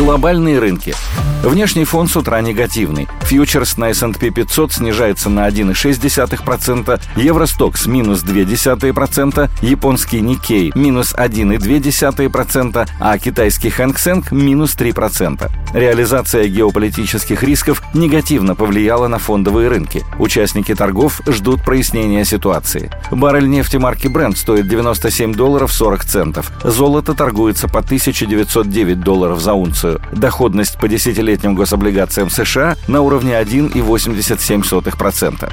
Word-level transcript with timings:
Глобальные 0.00 0.58
рынки. 0.58 0.94
Внешний 1.42 1.84
фон 1.84 2.08
с 2.08 2.16
утра 2.16 2.40
негативный. 2.40 3.06
Фьючерс 3.22 3.78
на 3.78 3.90
S&P 3.90 4.30
500 4.30 4.72
снижается 4.72 5.30
на 5.30 5.48
1,6%, 5.48 7.00
Евростокс 7.16 7.86
минус 7.86 8.22
0,2%, 8.22 9.50
японский 9.62 10.20
Никей 10.20 10.70
минус 10.74 11.14
1,2%, 11.14 12.88
а 13.00 13.18
китайский 13.18 13.70
Хэнк 13.70 14.32
минус 14.32 14.76
3%. 14.76 15.50
Реализация 15.72 16.46
геополитических 16.48 17.42
рисков 17.42 17.82
негативно 17.94 18.54
повлияла 18.54 19.08
на 19.08 19.18
фондовые 19.18 19.68
рынки. 19.68 20.04
Участники 20.18 20.74
торгов 20.74 21.22
ждут 21.26 21.62
прояснения 21.64 22.24
ситуации. 22.24 22.90
Баррель 23.10 23.48
нефти 23.48 23.76
марки 23.76 24.08
Brent 24.08 24.36
стоит 24.36 24.68
97 24.68 25.34
долларов 25.34 25.72
40 25.72 26.04
центов. 26.04 26.52
Золото 26.64 27.14
торгуется 27.14 27.66
по 27.66 27.78
1909 27.78 29.00
долларов 29.00 29.40
за 29.40 29.54
унцию. 29.54 29.89
Доходность 30.12 30.78
по 30.78 30.88
десятилетним 30.88 31.54
гособлигациям 31.54 32.30
США 32.30 32.76
на 32.86 33.02
уровне 33.02 33.32
1,87%. 33.32 35.50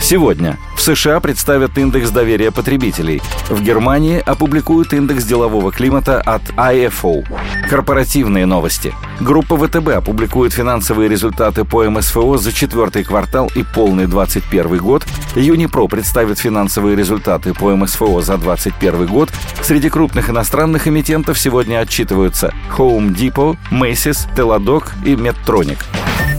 Сегодня 0.00 0.58
в 0.76 0.82
США 0.82 1.20
представят 1.20 1.76
индекс 1.78 2.10
доверия 2.10 2.50
потребителей. 2.50 3.22
В 3.48 3.62
Германии 3.62 4.22
опубликуют 4.24 4.92
индекс 4.92 5.24
делового 5.24 5.72
климата 5.72 6.20
от 6.20 6.42
IFO. 6.50 7.24
Корпоративные 7.68 8.46
новости. 8.46 8.92
Группа 9.20 9.54
ВТБ 9.54 9.88
опубликует 9.88 10.54
финансовые 10.54 11.08
результаты 11.08 11.64
по 11.64 11.84
МСФО 11.84 12.38
за 12.38 12.52
четвертый 12.52 13.04
квартал 13.04 13.50
и 13.54 13.62
полный 13.62 14.06
2021 14.06 14.78
год. 14.78 15.06
Юнипро 15.36 15.86
представит 15.88 16.38
финансовые 16.38 16.96
результаты 16.96 17.52
по 17.52 17.76
МСФО 17.76 18.22
за 18.22 18.38
2021 18.38 19.06
год. 19.06 19.28
Среди 19.62 19.90
крупных 19.90 20.30
иностранных 20.30 20.88
эмитентов 20.88 21.38
сегодня 21.38 21.80
отчитываются 21.80 22.54
Home 22.78 23.14
Depot, 23.14 23.58
Macy's, 23.70 24.26
Teladoc 24.34 24.88
и 25.04 25.14
Medtronic. 25.14 25.78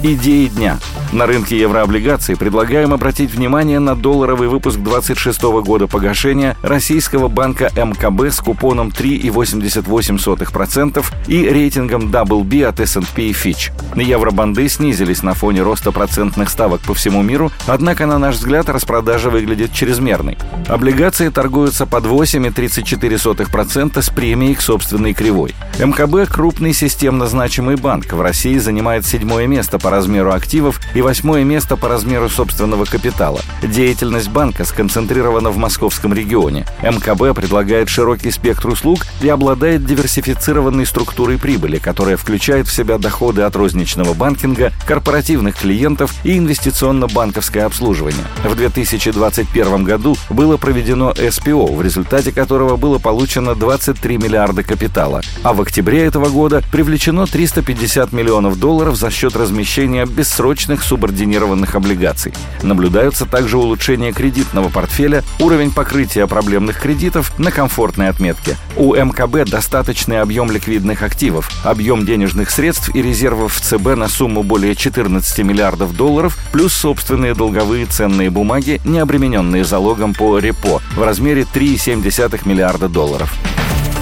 Идеи 0.03 0.47
дня. 0.47 0.79
На 1.13 1.25
рынке 1.25 1.59
еврооблигаций 1.59 2.37
предлагаем 2.37 2.93
обратить 2.93 3.31
внимание 3.31 3.79
на 3.79 3.97
долларовый 3.97 4.47
выпуск 4.47 4.77
26 4.77 5.41
года 5.61 5.87
погашения 5.87 6.55
российского 6.63 7.27
банка 7.27 7.69
МКБ 7.75 8.33
с 8.33 8.39
купоном 8.39 8.93
3,88% 8.97 11.03
и 11.27 11.49
рейтингом 11.49 12.03
WB 12.03 12.63
от 12.63 12.79
S&P 12.79 13.23
и 13.23 13.33
Fitch. 13.33 13.71
Евробанды 13.93 14.69
снизились 14.69 15.21
на 15.21 15.33
фоне 15.33 15.63
роста 15.63 15.91
процентных 15.91 16.49
ставок 16.49 16.79
по 16.79 16.93
всему 16.93 17.21
миру, 17.21 17.51
однако, 17.67 18.05
на 18.05 18.17
наш 18.17 18.35
взгляд, 18.35 18.69
распродажа 18.69 19.29
выглядит 19.29 19.73
чрезмерной. 19.73 20.37
Облигации 20.69 21.27
торгуются 21.27 21.85
под 21.85 22.05
8,34% 22.05 24.01
с 24.01 24.09
премией 24.09 24.55
к 24.55 24.61
собственной 24.61 25.13
кривой. 25.13 25.53
МКБ– 25.77 26.31
крупный 26.33 26.73
системно 26.73 27.27
значимый 27.27 27.75
банк. 27.75 28.13
В 28.13 28.21
России 28.21 28.57
занимает 28.57 29.05
седьмое 29.05 29.45
место 29.45 29.77
по 29.77 29.89
размеру 29.89 30.31
активов 30.31 30.79
и 30.93 31.00
восьмое 31.01 31.43
место 31.43 31.77
по 31.77 31.87
размеру 31.87 32.29
собственного 32.29 32.85
капитала. 32.85 33.41
Деятельность 33.61 34.29
банка 34.29 34.65
сконцентрирована 34.65 35.49
в 35.49 35.57
московском 35.57 36.13
регионе. 36.13 36.65
МКБ 36.81 37.35
предлагает 37.35 37.89
широкий 37.89 38.31
спектр 38.31 38.69
услуг 38.69 39.05
и 39.21 39.29
обладает 39.29 39.85
диверсифицированной 39.85 40.85
структурой 40.85 41.37
прибыли, 41.37 41.77
которая 41.77 42.17
включает 42.17 42.67
в 42.67 42.73
себя 42.73 42.97
доходы 42.97 43.41
от 43.41 43.55
розничного 43.55 44.13
банкинга, 44.13 44.71
корпоративных 44.87 45.55
клиентов 45.55 46.13
и 46.23 46.37
инвестиционно-банковское 46.37 47.65
обслуживание. 47.65 48.25
В 48.43 48.55
2021 48.55 49.83
году 49.83 50.15
было 50.29 50.57
проведено 50.57 51.13
СПО, 51.13 51.67
в 51.67 51.81
результате 51.81 52.31
которого 52.31 52.77
было 52.77 52.99
получено 52.99 53.55
23 53.55 54.17
миллиарда 54.17 54.63
капитала, 54.63 55.21
а 55.43 55.53
в 55.53 55.61
октябре 55.61 56.03
этого 56.03 56.29
года 56.29 56.63
привлечено 56.71 57.25
350 57.25 58.11
миллионов 58.11 58.59
долларов 58.59 58.95
за 58.95 59.09
счет 59.11 59.35
размещения 59.35 60.05
бессрочных 60.05 60.83
субординированных 60.91 61.75
облигаций. 61.75 62.33
Наблюдаются 62.63 63.25
также 63.25 63.57
улучшение 63.57 64.11
кредитного 64.11 64.67
портфеля, 64.67 65.23
уровень 65.39 65.71
покрытия 65.71 66.27
проблемных 66.27 66.81
кредитов 66.81 67.31
на 67.39 67.49
комфортной 67.49 68.09
отметке. 68.09 68.57
У 68.75 68.93
МКБ 68.93 69.49
достаточный 69.49 70.19
объем 70.19 70.51
ликвидных 70.51 71.01
активов, 71.01 71.49
объем 71.63 72.05
денежных 72.05 72.49
средств 72.49 72.93
и 72.93 73.01
резервов 73.01 73.53
в 73.53 73.61
ЦБ 73.61 73.95
на 73.95 74.09
сумму 74.09 74.43
более 74.43 74.75
14 74.75 75.45
миллиардов 75.45 75.95
долларов, 75.95 76.37
плюс 76.51 76.73
собственные 76.73 77.35
долговые 77.35 77.85
ценные 77.85 78.29
бумаги, 78.29 78.81
не 78.83 78.99
обремененные 78.99 79.63
залогом 79.63 80.13
по 80.13 80.39
репо 80.39 80.81
в 80.97 81.01
размере 81.01 81.47
3,7 81.53 82.41
миллиарда 82.43 82.89
долларов. 82.89 83.31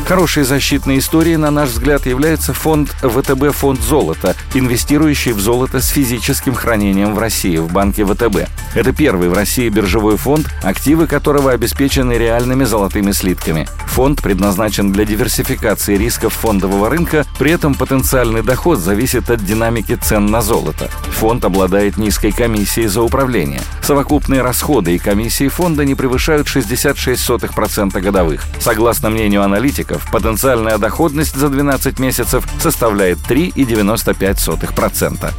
Хорошей 0.10 0.42
защитной 0.42 0.98
историей, 0.98 1.38
на 1.38 1.52
наш 1.52 1.70
взгляд, 1.70 2.08
является 2.08 2.52
фонд 2.52 2.90
ВТБ 3.04 3.54
«Фонд 3.54 3.80
золота», 3.80 4.36
инвестирующий 4.56 5.34
в 5.34 5.40
золото 5.40 5.82
с 5.82 5.90
физическим 5.90 6.56
хранением 6.56 7.14
в 7.14 7.20
России 7.20 7.58
в 7.58 7.72
банке 7.72 8.04
ВТБ. 8.04 8.50
Это 8.74 8.92
первый 8.92 9.30
в 9.30 9.34
России 9.34 9.70
биржевой 9.70 10.18
фонд, 10.18 10.48
активы 10.64 11.06
которого 11.06 11.52
обеспечены 11.52 12.14
реальными 12.14 12.64
золотыми 12.64 13.12
слитками. 13.12 13.68
Фонд 13.86 14.24
предназначен 14.24 14.92
для 14.92 15.06
диверсификации 15.06 15.96
рисков 15.96 16.34
фондового 16.34 16.90
рынка, 16.90 17.24
при 17.38 17.52
этом 17.52 17.76
потенциальный 17.76 18.42
доход 18.42 18.80
зависит 18.80 19.30
от 19.30 19.46
динамики 19.46 19.94
цен 19.96 20.26
на 20.26 20.42
золото. 20.42 20.90
Фонд 21.20 21.46
обладает 21.46 21.98
низкой 21.98 22.32
комиссией 22.32 22.88
за 22.88 23.04
управление. 23.04 23.62
Совокупные 23.84 24.42
расходы 24.42 24.96
и 24.96 25.00
комиссии 25.00 25.50
фонда 25.50 25.86
не 25.86 25.94
превышают 25.94 26.48
66% 26.48 28.00
годовых. 28.02 28.44
Согласно 28.60 29.10
мнению 29.10 29.44
аналитиков, 29.44 29.99
потенциальная 30.12 30.78
доходность 30.78 31.36
за 31.36 31.50
12 31.50 32.00
месяцев 32.00 32.46
составляет 32.62 33.20
3,95%. 33.20 35.34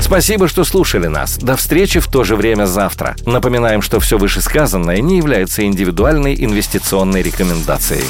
Спасибо, 0.00 0.48
что 0.48 0.64
слушали 0.64 1.06
нас. 1.06 1.38
До 1.38 1.56
встречи 1.56 2.00
в 2.00 2.08
то 2.08 2.24
же 2.24 2.36
время 2.36 2.66
завтра. 2.66 3.16
Напоминаем, 3.26 3.82
что 3.82 4.00
все 4.00 4.18
вышесказанное 4.18 5.00
не 5.00 5.18
является 5.18 5.64
индивидуальной 5.64 6.34
инвестиционной 6.34 7.22
рекомендацией. 7.22 8.04